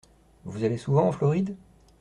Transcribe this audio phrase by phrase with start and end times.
[0.45, 1.55] Vous allez souvent en Floride?